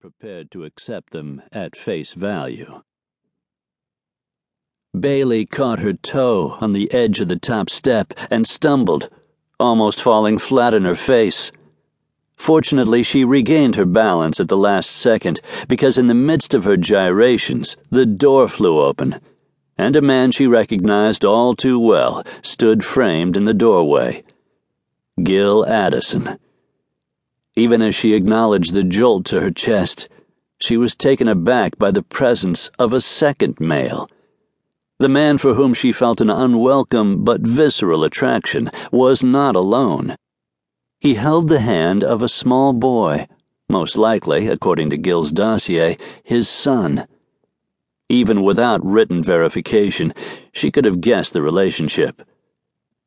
[0.00, 2.80] prepared to accept them at face value.
[4.98, 9.10] Bailey caught her toe on the edge of the top step and stumbled,
[9.58, 11.52] almost falling flat on her face.
[12.34, 16.78] Fortunately, she regained her balance at the last second because, in the midst of her
[16.78, 19.20] gyrations, the door flew open,
[19.76, 24.24] and a man she recognized all too well stood framed in the doorway.
[25.22, 26.38] Gil Addison.
[27.56, 30.08] Even as she acknowledged the jolt to her chest,
[30.60, 34.08] she was taken aback by the presence of a second male.
[34.98, 40.16] The man for whom she felt an unwelcome but visceral attraction was not alone.
[41.00, 43.26] He held the hand of a small boy,
[43.68, 47.06] most likely, according to Gil's dossier, his son.
[48.10, 50.12] Even without written verification,
[50.52, 52.22] she could have guessed the relationship.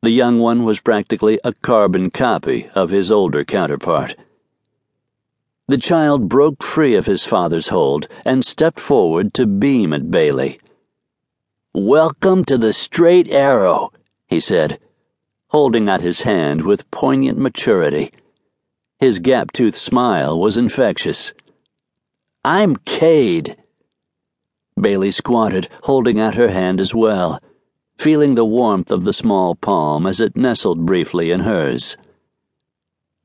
[0.00, 4.16] The young one was practically a carbon copy of his older counterpart.
[5.68, 10.58] The child broke free of his father's hold and stepped forward to beam at Bailey.
[11.72, 13.92] Welcome to the straight arrow,
[14.26, 14.80] he said,
[15.48, 18.10] holding out his hand with poignant maturity.
[18.98, 21.32] His gap toothed smile was infectious.
[22.44, 23.56] I'm Cade.
[24.78, 27.40] Bailey squatted, holding out her hand as well,
[27.96, 31.96] feeling the warmth of the small palm as it nestled briefly in hers.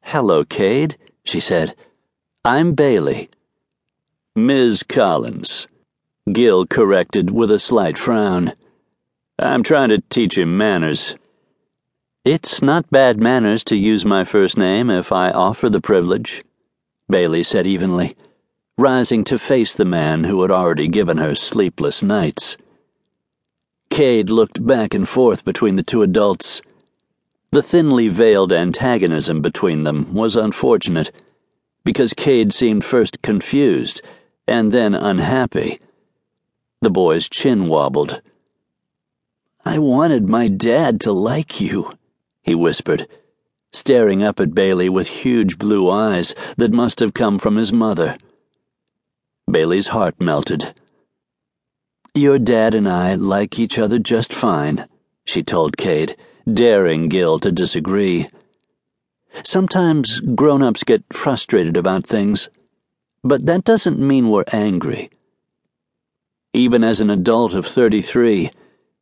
[0.01, 1.75] Hello, Cade, she said.
[2.47, 3.29] I'm Bailey.
[4.33, 4.81] Ms.
[4.81, 5.67] Collins,
[6.31, 8.53] Gil corrected with a slight frown.
[9.37, 11.15] I'm trying to teach him manners.
[12.23, 16.45] It's not bad manners to use my first name if I offer the privilege,
[17.09, 18.15] Bailey said evenly,
[18.77, 22.55] rising to face the man who had already given her sleepless nights.
[23.89, 26.61] Cade looked back and forth between the two adults.
[27.51, 31.11] The thinly veiled antagonism between them was unfortunate
[31.87, 34.01] because Cade seemed first confused
[34.45, 35.79] and then unhappy.
[36.81, 38.21] The boy's chin wobbled.
[39.63, 41.93] I wanted my dad to like you,
[42.43, 43.07] he whispered,
[43.71, 48.17] staring up at Bailey with huge blue eyes that must have come from his mother.
[49.49, 50.73] Bailey's heart melted.
[52.13, 54.89] Your dad and I like each other just fine,
[55.23, 56.17] she told Cade,
[56.51, 58.27] daring Gil to disagree.
[59.43, 62.49] Sometimes grown ups get frustrated about things,
[63.23, 65.09] but that doesn't mean we're angry.
[66.53, 68.51] Even as an adult of 33,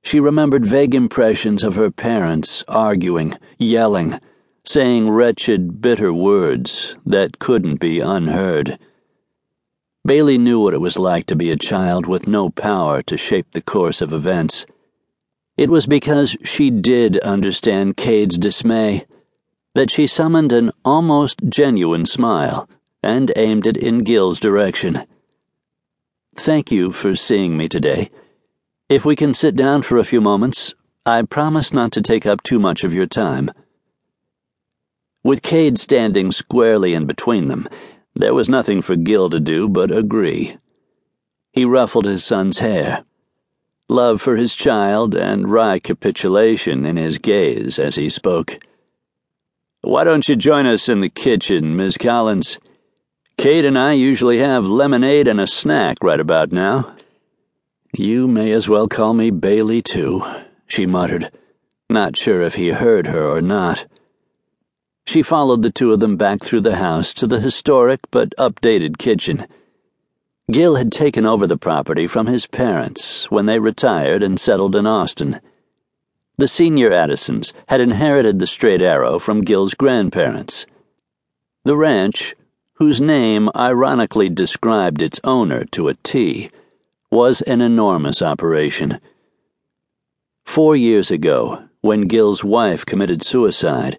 [0.04, 4.20] she remembered vague impressions of her parents arguing, yelling,
[4.66, 8.78] saying wretched, bitter words that couldn't be unheard.
[10.06, 13.52] Bailey knew what it was like to be a child with no power to shape
[13.52, 14.66] the course of events.
[15.58, 19.06] It was because she did understand Cade's dismay
[19.76, 22.68] that she summoned an almost genuine smile
[23.04, 25.06] and aimed it in Gil's direction.
[26.36, 28.10] Thank you for seeing me today.
[28.90, 30.74] If we can sit down for a few moments,
[31.06, 33.52] I promise not to take up too much of your time.
[35.24, 37.68] With Cade standing squarely in between them,
[38.16, 40.56] there was nothing for Gil to do but agree.
[41.52, 43.04] He ruffled his son's hair,
[43.90, 48.60] love for his child and wry capitulation in his gaze as he spoke.
[49.86, 52.58] Why don't you join us in the kitchen, Miss Collins?
[53.38, 56.96] Cade and I usually have lemonade and a snack right about now.
[57.94, 60.26] You may as well call me Bailey, too,
[60.66, 61.30] she muttered,
[61.88, 63.86] not sure if he heard her or not.
[65.06, 68.98] She followed the two of them back through the house to the historic but updated
[68.98, 69.46] kitchen.
[70.52, 74.88] Gil had taken over the property from his parents when they retired and settled in
[74.88, 75.42] Austin.
[76.38, 80.66] The senior Addisons had inherited the straight arrow from Gil's grandparents.
[81.64, 82.36] The ranch,
[82.74, 86.52] whose name ironically described its owner to a T,
[87.10, 89.00] was an enormous operation.
[90.44, 93.98] Four years ago, when Gil's wife committed suicide,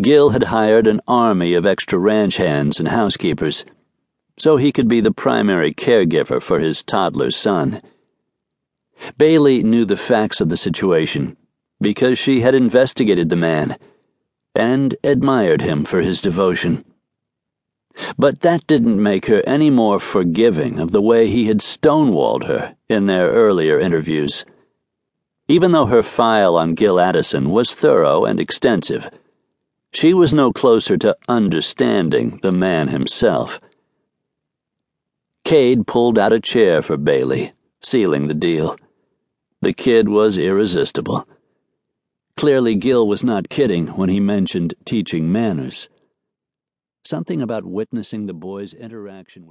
[0.00, 3.64] Gil had hired an army of extra ranch hands and housekeepers
[4.36, 7.82] so he could be the primary caregiver for his toddler son.
[9.16, 11.36] Bailey knew the facts of the situation
[11.82, 13.76] because she had investigated the man
[14.54, 16.84] and admired him for his devotion.
[18.16, 22.76] But that didn't make her any more forgiving of the way he had stonewalled her
[22.88, 24.44] in their earlier interviews.
[25.48, 29.10] Even though her file on Gil Addison was thorough and extensive,
[29.92, 33.60] she was no closer to understanding the man himself.
[35.44, 38.76] Cade pulled out a chair for Bailey, sealing the deal.
[39.60, 41.26] The kid was irresistible.
[42.42, 45.88] Clearly, Gil was not kidding when he mentioned teaching manners.
[47.04, 49.50] Something about witnessing the boy's interaction with